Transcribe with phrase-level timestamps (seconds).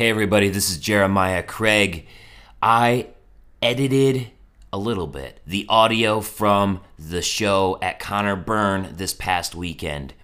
[0.00, 2.06] Hey, everybody, this is Jeremiah Craig.
[2.62, 3.08] I
[3.60, 4.28] edited
[4.72, 10.14] a little bit the audio from the show at Conor Byrne this past weekend.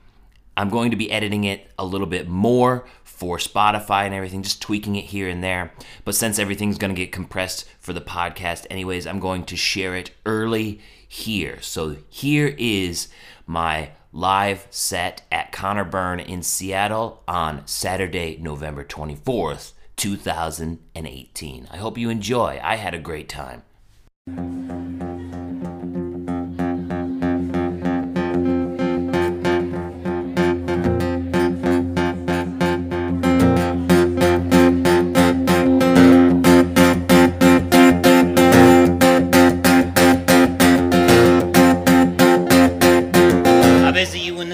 [0.57, 4.63] I'm going to be editing it a little bit more for Spotify and everything, just
[4.63, 5.75] tweaking it here and there.
[6.07, 9.95] But since everything's going to get compressed for the podcast, anyways, I'm going to share
[9.95, 11.61] it early here.
[11.61, 13.09] So here is
[13.47, 21.69] my live set at Conor Byrne in Seattle on Saturday, November 24th, 2018.
[21.71, 22.61] I hope you enjoy.
[22.63, 23.63] I had a great time.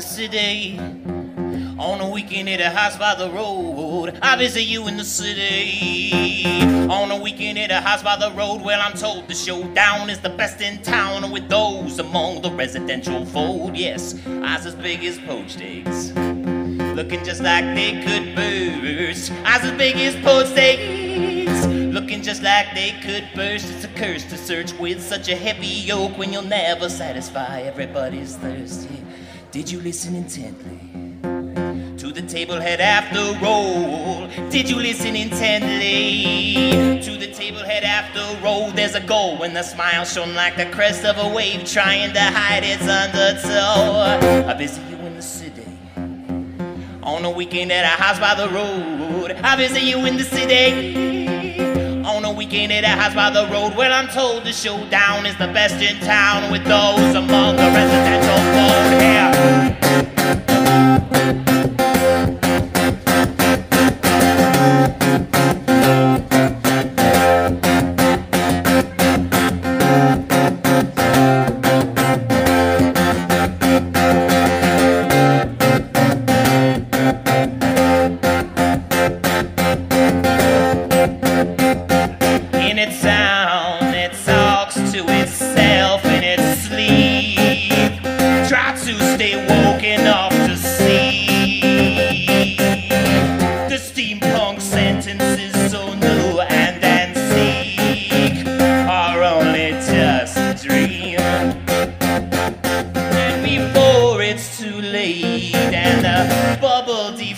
[0.02, 0.79] City.
[1.79, 4.19] On a weekend at a house by the road.
[4.23, 6.45] I visit you in the city.
[6.88, 8.62] On a weekend at a house by the road.
[8.62, 13.24] Well, I'm told the showdown is the best in town with those among the residential
[13.27, 13.77] fold.
[13.77, 16.12] Yes, eyes as big as poached eggs.
[16.12, 19.32] Looking just like they could burst.
[19.45, 21.66] Eyes as big as poached eggs.
[21.66, 23.71] Looking just like they could burst.
[23.71, 28.37] It's a curse to search with such a heavy yoke when you'll never satisfy everybody's
[28.37, 28.88] thirst.
[28.90, 29.01] Yeah.
[29.53, 30.81] Did you listen intently?
[31.99, 34.27] To the table head after roll.
[34.49, 37.03] Did you listen intently?
[37.03, 38.71] To the table head after roll.
[38.71, 42.21] There's a goal when the smile shone like the crest of a wave trying to
[42.21, 44.49] hide its undertow.
[44.49, 45.67] I visit you in the city.
[47.03, 49.33] On a weekend at a house by the road.
[49.33, 51.32] I visit you in the city.
[52.53, 53.75] A weekend at house by the road.
[53.75, 58.37] Well, I'm told the showdown is the best in town with those among the residential
[58.53, 59.01] folk.
[59.01, 59.62] Yeah.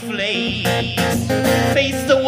[0.04, 2.23] Deflates, face the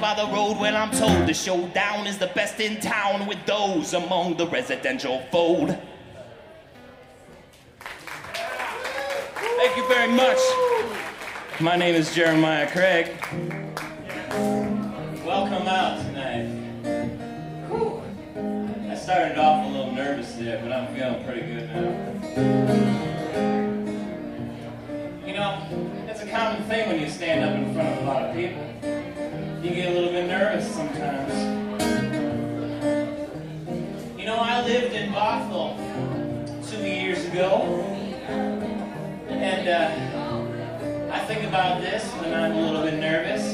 [0.00, 0.56] by the road.
[0.58, 5.22] Well, I'm told the showdown is the best in town with those among the residential
[5.30, 5.76] fold.
[9.58, 10.38] Thank you very much.
[11.60, 13.08] My name is Jeremiah Craig.
[15.22, 16.48] Welcome out tonight.
[18.90, 21.90] I started off a little nervous there, but I'm feeling pretty good now.
[25.26, 28.22] You know, it's a common thing when you stand up in front of a lot
[28.22, 28.99] of people.
[29.62, 31.34] You get a little bit nervous sometimes.
[34.18, 35.76] You know, I lived in Bothell
[36.70, 37.84] two years ago.
[39.28, 43.52] And uh, I think about this when I'm a little bit nervous.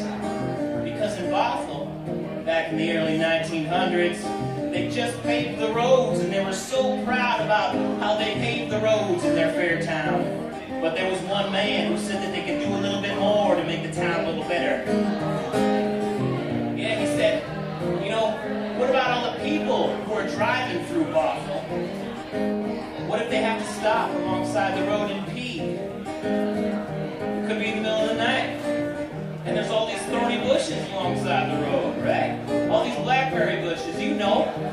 [0.85, 6.45] Because in Bothell, back in the early 1900s, they just paved the roads and they
[6.45, 10.23] were so proud about how they paved the roads in their fair town.
[10.81, 13.57] But there was one man who said that they could do a little bit more
[13.57, 15.76] to make the town a little better.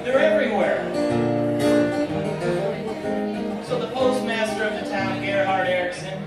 [0.03, 0.79] They're everywhere.
[3.65, 6.17] So the postmaster of the town, Gerhard Erickson,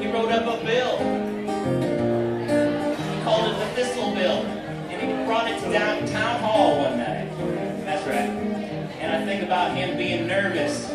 [0.00, 0.98] he wrote up a bill.
[2.98, 4.44] He called it the Thistle Bill,
[4.90, 7.30] and he brought it to down town hall one night.
[7.84, 8.30] That's right.
[9.00, 10.90] And I think about him being nervous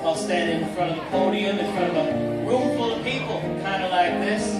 [0.00, 3.40] while standing in front of the podium, in front of a room full of people,
[3.62, 4.54] kind of like this.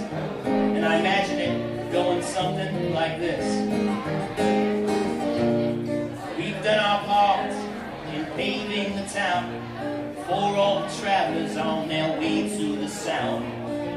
[0.44, 3.44] And I imagine it going something like this.
[8.38, 9.44] Paving the town
[10.24, 13.44] for all travelers on their way to the sound.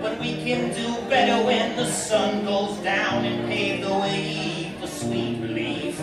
[0.01, 4.87] But we can do better when the sun goes down and pave the way for
[4.87, 5.95] sweet relief.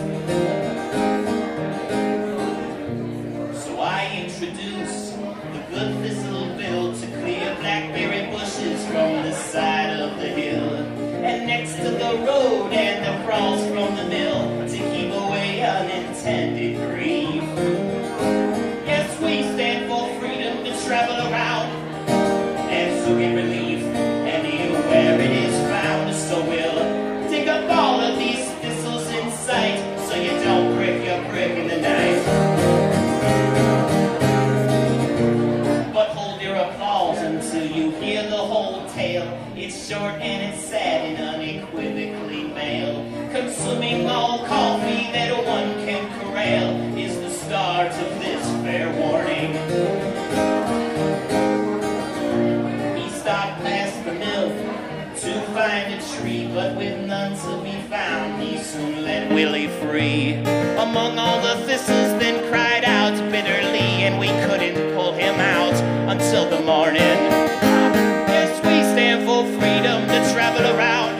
[3.63, 5.11] So I introduce
[5.55, 10.75] the good thistle bill to clear blackberry bushes from the side of the hill.
[11.27, 16.58] And next to the road and the cross from the mill to keep away unintended
[59.39, 60.33] Willie free.
[60.75, 65.75] Among all the thistles, then cried out bitterly, and we couldn't pull him out
[66.11, 67.19] until the morning.
[68.35, 71.15] Yes, we stand for freedom to travel around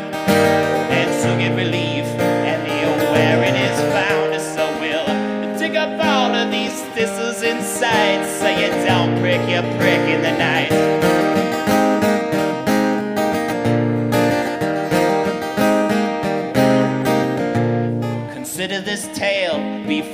[1.00, 2.04] and to get relief
[2.44, 4.36] and anywhere it is found.
[4.42, 9.99] So we'll dig up all of these thistles inside, so you don't prick your prick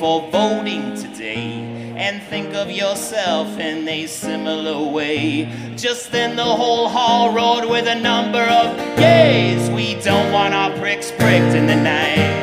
[0.06, 1.66] before voting today
[1.98, 5.52] and think of yourself in a similar way.
[5.76, 8.68] Just then the whole hall roared with a number of
[9.00, 9.74] yays.
[9.76, 12.36] We don't want our pricks pricked in the night.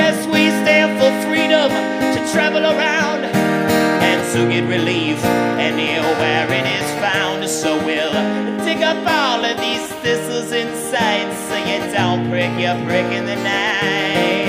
[0.00, 1.68] Yes, we stand for freedom
[2.14, 3.24] to travel around
[4.08, 5.22] and to get relief
[5.60, 7.46] anywhere it is found.
[7.46, 13.12] So we'll dig up all of these thistles inside so you don't prick your prick
[13.12, 14.43] in the night.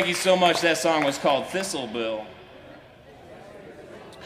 [0.00, 0.62] Thank you so much.
[0.62, 2.24] That song was called Thistle Bill.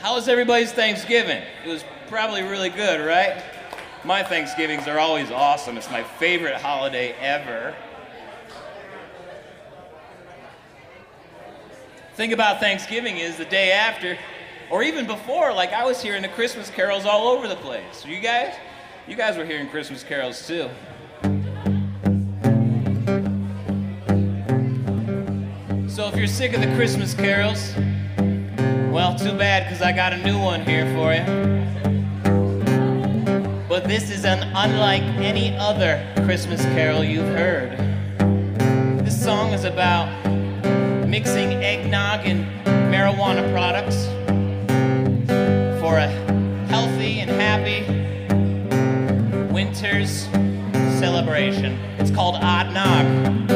[0.01, 1.43] How was everybody's Thanksgiving?
[1.65, 3.43] It was probably really good, right?
[4.05, 5.77] My Thanksgivings are always awesome.
[5.77, 7.75] It's my favorite holiday ever.
[12.15, 14.17] Thing about Thanksgiving is the day after,
[14.71, 18.07] or even before, like I was hearing the Christmas carols all over the place.
[18.07, 18.55] You guys?
[19.09, 20.71] You guys were hearing Christmas carols too.
[25.95, 27.73] So if you're sick of the Christmas carols,
[28.93, 31.25] well, too bad because I got a new one here for you.
[33.69, 37.79] But this is an unlike any other Christmas carol you've heard.
[39.07, 40.09] This song is about
[41.07, 42.45] mixing eggnog and
[42.93, 44.07] marijuana products
[45.81, 46.09] for a
[46.67, 47.85] healthy and happy
[49.53, 50.25] winter's
[50.99, 51.79] celebration.
[52.01, 53.54] It's called Odd Nog.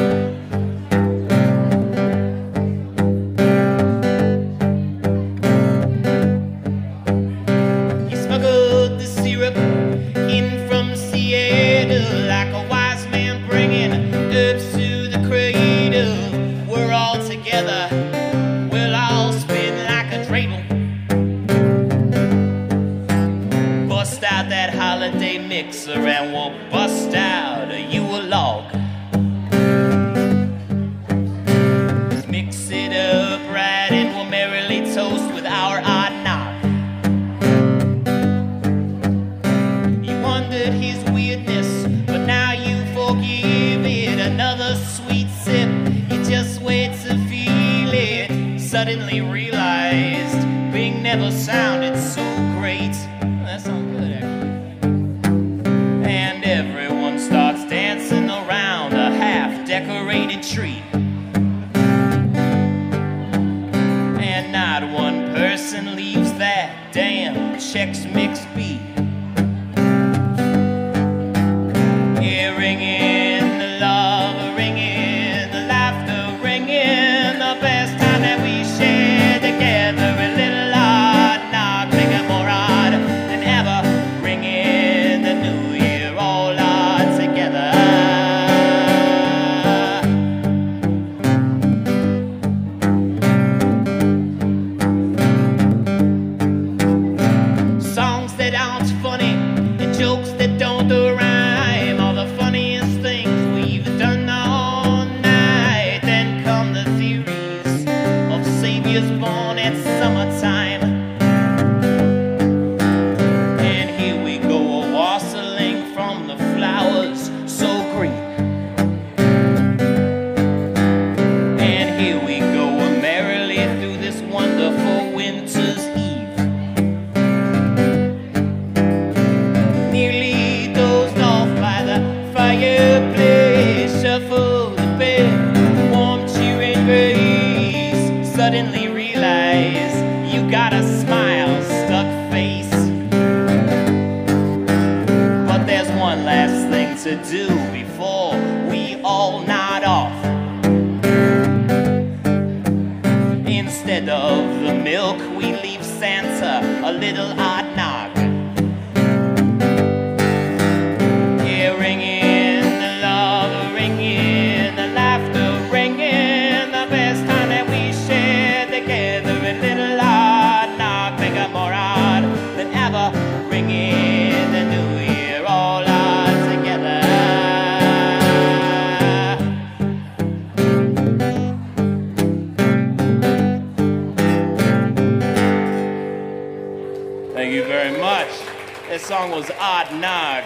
[189.29, 190.43] Song was Odd Nog.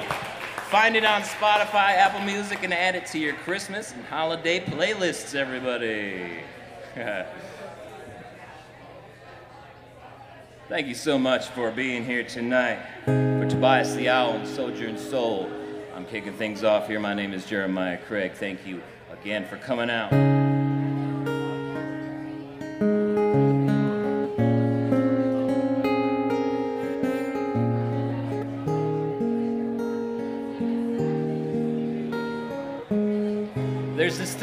[0.69, 5.35] Find it on Spotify, Apple Music, and add it to your Christmas and holiday playlists,
[5.35, 6.39] everybody.
[10.69, 12.79] Thank you so much for being here tonight.
[13.05, 15.49] For Tobias the Owl and Sojourn Soul,
[15.95, 16.99] I'm kicking things off here.
[16.99, 18.33] My name is Jeremiah Craig.
[18.33, 20.11] Thank you again for coming out.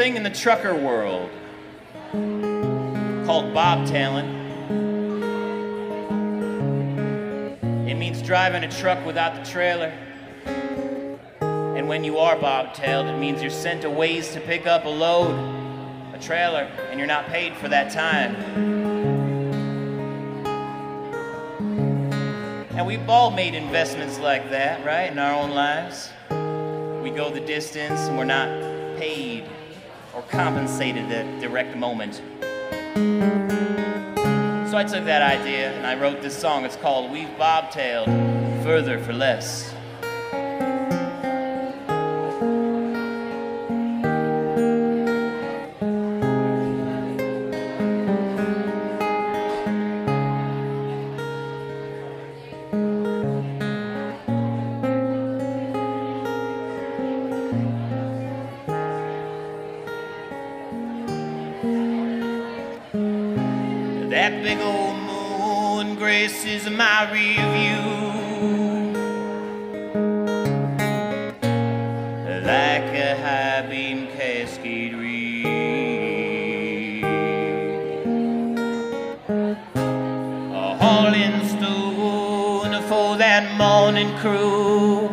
[0.00, 1.28] Thing in the trucker world
[3.26, 4.30] called bobtailing.
[7.86, 9.92] It means driving a truck without the trailer.
[11.42, 14.88] And when you are bobtailed, it means you're sent a ways to pick up a
[14.88, 15.34] load,
[16.14, 18.36] a trailer, and you're not paid for that time.
[22.70, 26.08] And we've all made investments like that, right, in our own lives.
[27.02, 28.48] We go the distance and we're not
[28.98, 29.29] paid
[30.20, 32.16] or compensated at the direct moment.
[34.70, 36.64] So I took that idea and I wrote this song.
[36.64, 38.06] It's called We've Bobtailed
[38.62, 39.74] Further for Less.
[64.10, 68.10] That big old moon graces my review
[72.44, 75.46] like a high beam cascade reed.
[80.64, 85.08] A hauling stone for that morning crew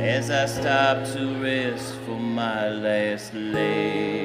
[0.00, 4.23] as I stop to rest for my last leg.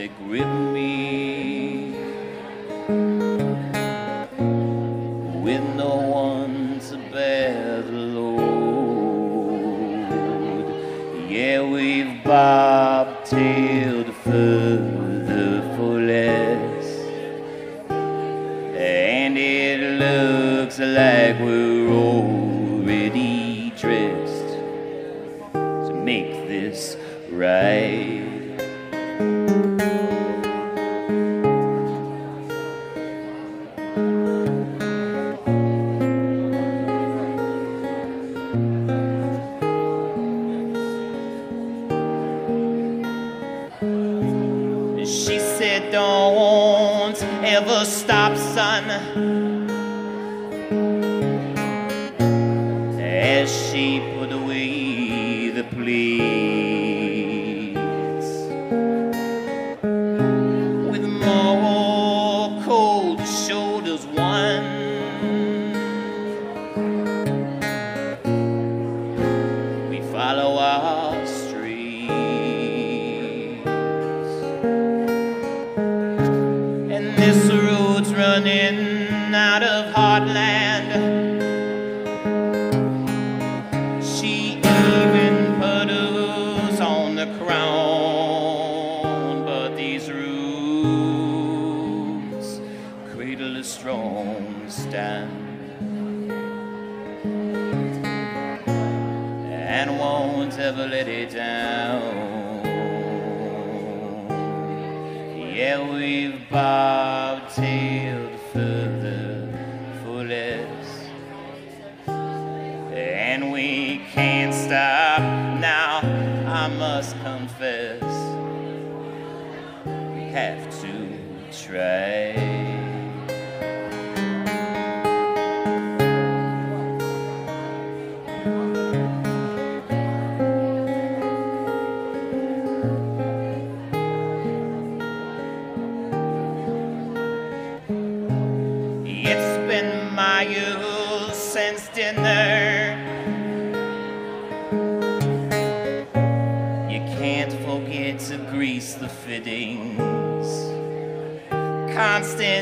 [0.00, 1.90] That grip me
[5.44, 8.30] with no one to bear the load.
[11.28, 12.79] Yeah, we've bobtailed
[53.98, 56.29] Put away the plates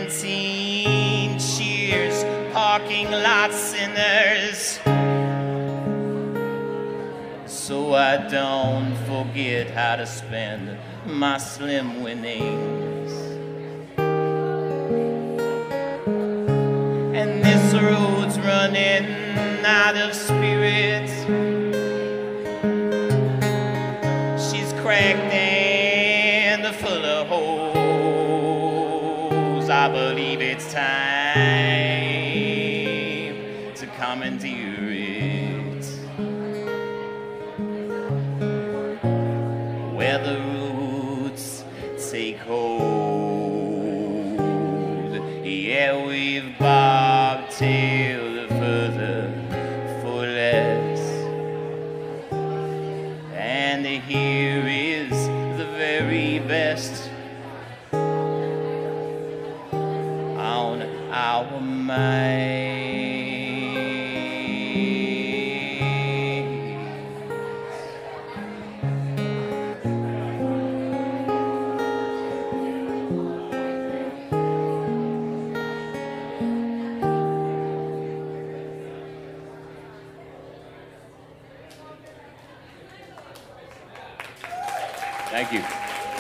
[0.08, 2.24] Constantine cheers,
[2.54, 4.78] parking lot sinners.
[7.44, 13.12] So I don't forget how to spend my slim winnings.
[17.14, 19.04] and this road's running
[19.66, 21.10] out of spirit.
[30.58, 31.17] It's time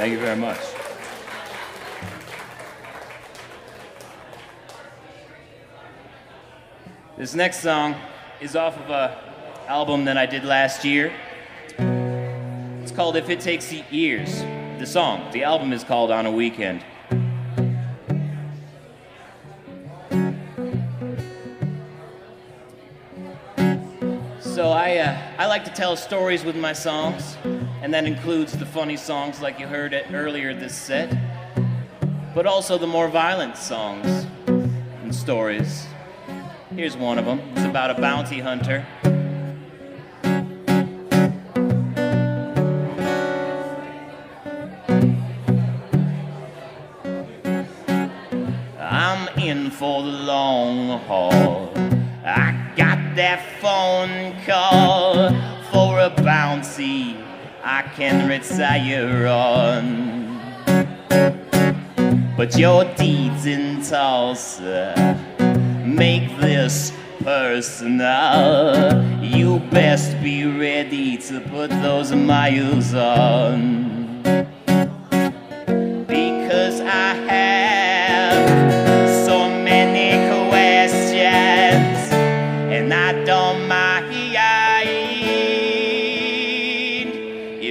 [0.08, 0.60] Thank you very much.
[7.18, 7.94] This next song
[8.40, 9.18] is off of a
[9.68, 11.12] album that I did last year.
[11.78, 14.40] It's called If It Takes Years.
[14.78, 16.82] The song, the album is called On a Weekend.
[24.40, 27.36] So I, uh, I like to tell stories with my songs,
[27.80, 31.16] and that includes the funny songs like you heard it earlier this set,
[32.34, 35.86] but also the more violent songs and stories.
[36.74, 37.40] Here's one of them.
[37.56, 38.86] It's about a bounty hunter.
[48.80, 51.57] I'm in for the long haul.
[57.98, 60.38] Can retire on.
[62.36, 65.18] But your deeds in Tulsa
[65.84, 66.92] make this
[67.24, 69.02] personal.
[69.20, 73.87] You best be ready to put those miles on.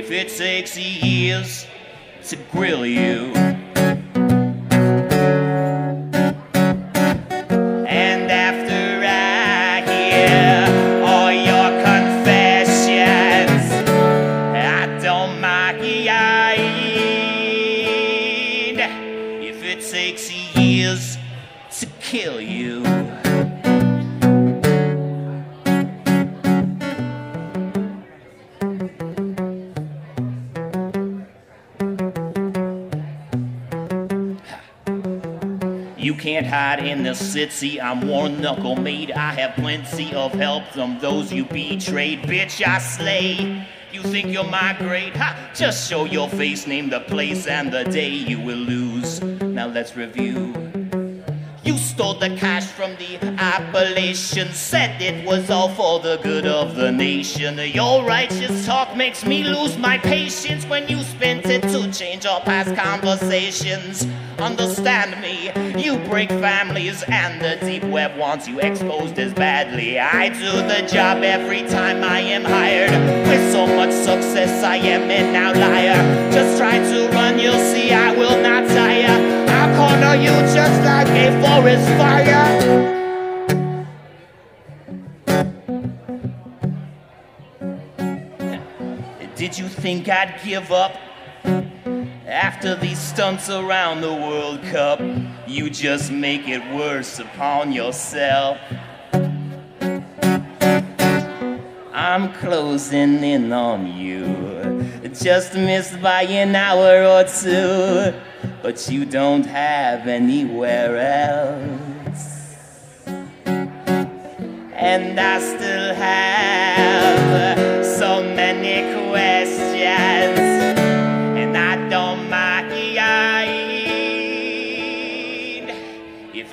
[0.09, 1.67] If it takes years
[2.23, 3.46] to grill you.
[37.07, 37.79] The city.
[37.79, 39.11] I'm worn knuckle made.
[39.11, 42.23] I have plenty of help from those you betrayed.
[42.23, 43.65] Bitch, I slay.
[43.93, 45.15] You think you'll migrate?
[45.15, 45.51] Ha!
[45.55, 49.21] Just show your face, name the place and the day you will lose.
[49.21, 50.53] Now let's review.
[51.63, 56.75] You stole the cash from the Appalachians, said it was all for the good of
[56.75, 57.57] the nation.
[57.57, 62.41] Your righteous talk makes me lose my patience when you spent it to change our
[62.41, 64.05] past conversations.
[64.39, 65.49] Understand me,
[65.81, 69.99] you break families, and the deep web wants you exposed as badly.
[69.99, 72.91] I do the job every time I am hired.
[73.27, 76.31] With so much success, I am an outlier.
[76.31, 79.17] Just try to run, you'll see I will not tire.
[79.49, 82.93] I'll corner you just like a forest fire.
[89.35, 91.06] Did you think I'd give up?
[92.27, 94.99] After these stunts around the World Cup,
[95.47, 98.57] you just make it worse upon yourself.
[101.93, 104.83] I'm closing in on you,
[105.17, 108.13] just missed by an hour or two,
[108.61, 110.97] but you don't have anywhere
[112.17, 112.57] else.
[114.73, 117.66] And I still have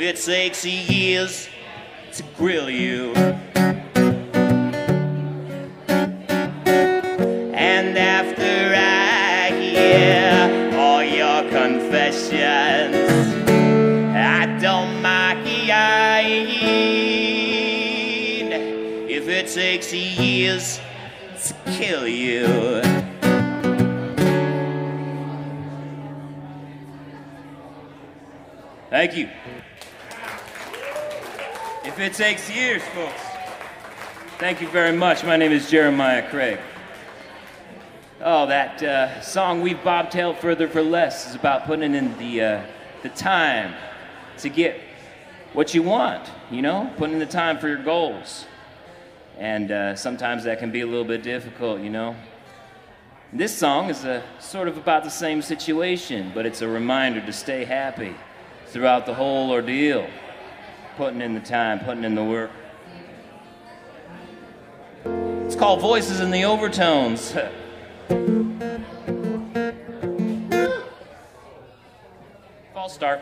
[0.05, 1.49] it takes years
[2.13, 3.15] to grill you.
[7.55, 13.11] And after I hear all your confessions,
[14.15, 15.35] I don't mind
[19.09, 20.81] if it takes years
[21.47, 22.83] to kill you.
[28.91, 29.29] Thank you.
[31.95, 33.23] If it takes years, folks.
[34.39, 35.23] Thank you very much.
[35.23, 36.59] My name is Jeremiah Craig.
[38.21, 42.63] Oh, that uh, song "We've Bobtailed Further for Less" is about putting in the uh,
[43.05, 43.77] the time
[44.39, 44.81] to get
[45.53, 46.29] what you want.
[46.51, 48.45] You know, putting in the time for your goals,
[49.39, 51.81] and uh, sometimes that can be a little bit difficult.
[51.81, 52.17] You know.
[53.33, 57.33] This song is a, sort of about the same situation, but it's a reminder to
[57.33, 58.17] stay happy
[58.67, 60.09] throughout the whole ordeal,
[60.97, 62.51] putting in the time, putting in the work.
[65.45, 67.33] It's called Voices in the Overtones.
[72.73, 73.21] False start.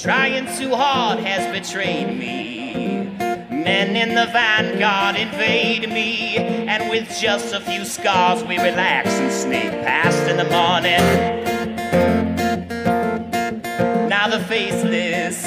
[0.00, 3.04] Trying too hard has betrayed me.
[3.50, 9.30] Men in the vanguard invade me, and with just a few scars we relax and
[9.30, 11.02] sneak past in the morning.
[14.08, 15.44] Now the faceless,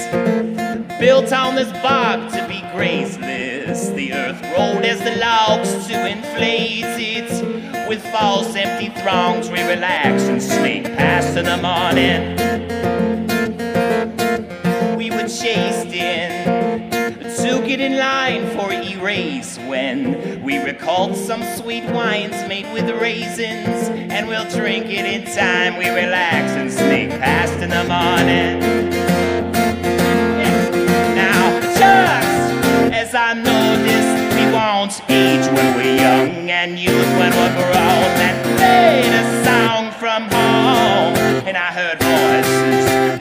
[0.99, 3.89] built on this bark to be graceless.
[3.89, 7.89] The earth rolled as the logs to inflate it.
[7.89, 12.72] With false empty throngs we relax and sneak past in the morning.
[17.83, 23.89] In line for erase when we recalled some sweet wines made with raisins.
[24.13, 28.59] And we'll drink it in time we relax and sneak past in the morning.
[31.13, 37.55] Now just as I noticed we won't age when we're young and youth when we're
[37.59, 38.13] grown.
[38.27, 41.15] And made a song from home
[41.45, 42.02] and I heard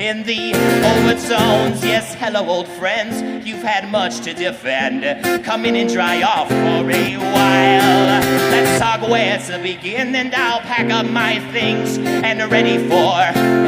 [0.03, 1.85] in the overtones.
[1.85, 3.47] Yes, hello, old friends.
[3.47, 5.45] You've had much to defend.
[5.45, 8.21] Come in and dry off for a while.
[8.51, 13.21] Let's talk where to begin, and I'll pack up my things and ready for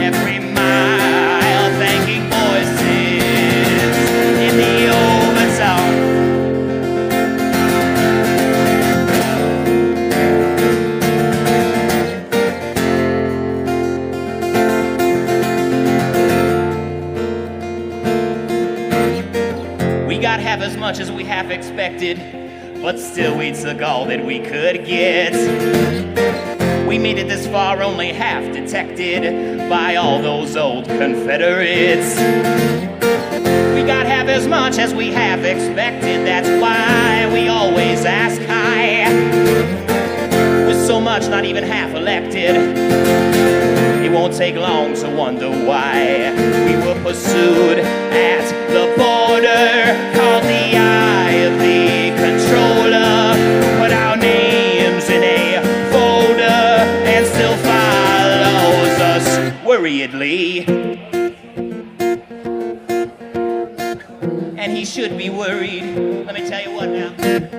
[0.03, 1.71] every mile.
[1.79, 2.83] Thanking voices
[4.47, 6.14] in the overtone.
[20.85, 22.19] Much as we half expected,
[22.83, 25.33] but still we took all that we could get.
[26.87, 32.17] We made it this far only half detected by all those old Confederates.
[33.75, 39.09] We got half as much as we half expected, that's why we always ask high.
[40.67, 42.57] With so much not even half elected,
[44.15, 46.33] won't take long to wonder why
[46.67, 53.35] we were pursued at the border, caught the eye of the controller,
[53.81, 56.39] put our names in a folder,
[57.11, 60.65] and still follows us worriedly.
[64.57, 66.25] And he should be worried.
[66.25, 67.54] Let me tell you what now.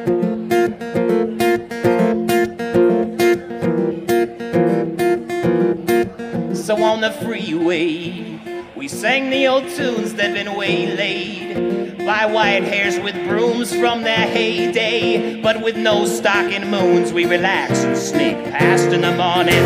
[7.05, 8.39] The freeway,
[8.75, 14.27] we sang the old tunes that'd been waylaid by white hairs with brooms from their
[14.27, 15.39] heyday.
[15.39, 19.65] But with no stocking moons, we relax and sneak past in the morning.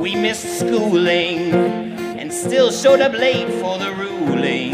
[0.00, 1.52] We missed schooling
[2.18, 4.72] and still showed up late for the ruling.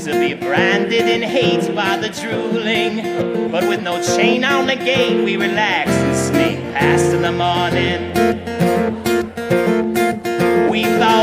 [0.00, 3.50] To be branded in hate by the drooling.
[3.50, 8.39] But with no chain on the gate, we relax and sneak past in the morning.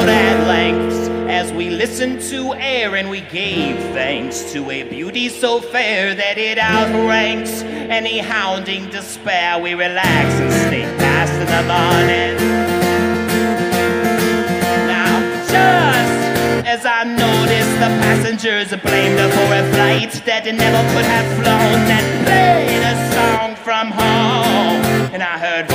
[0.08, 5.28] Thought at length as we listened to air and we gave thanks to a beauty
[5.28, 9.60] so fair that it outranks any hounding despair.
[9.60, 12.38] We relax and sneak past in the morning.
[14.88, 21.04] Now, just as I noticed the passengers blamed her for a flight that never could
[21.04, 25.12] have flown and played a song from home.
[25.14, 25.68] And I heard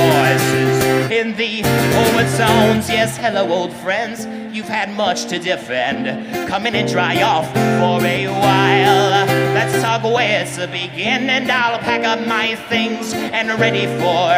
[1.23, 1.59] in the
[2.03, 2.89] overtones.
[2.89, 4.25] Yes, hello, old friends.
[4.53, 6.05] You've had much to defend.
[6.49, 9.25] Come in and dry off for a while.
[9.53, 14.31] Let's talk where to begin, and I'll pack up my things and ready for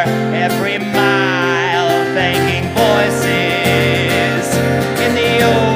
[0.44, 1.88] every mile.
[2.14, 4.46] Thanking voices
[5.00, 5.75] in the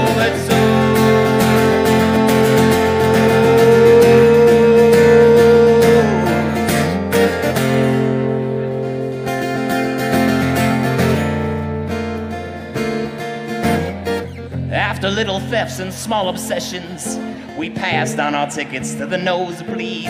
[15.10, 17.18] After little thefts and small obsessions,
[17.58, 20.06] we passed on our tickets to the nosebleeds.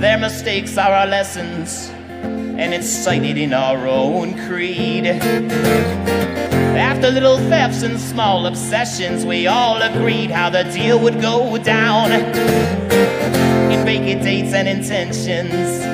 [0.00, 1.88] Their mistakes are our lessons,
[2.58, 5.06] and it's cited in our own creed.
[6.76, 12.12] After little thefts and small obsessions, we all agreed how the deal would go down.
[13.72, 15.86] In vacant dates and intentions,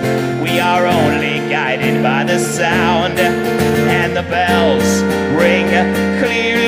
[0.43, 5.03] we are only guided by the sound, and the bells
[5.41, 5.69] ring
[6.21, 6.64] clearly.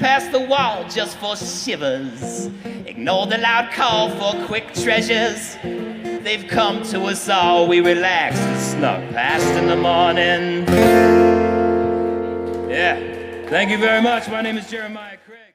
[0.00, 2.46] Past the wall just for shivers.
[2.86, 5.56] Ignore the loud call for quick treasures.
[5.62, 7.68] They've come to us all.
[7.68, 10.66] We relaxed and snuck past in the morning.
[12.70, 13.46] Yeah.
[13.48, 14.28] Thank you very much.
[14.28, 15.47] My name is Jeremiah Craig.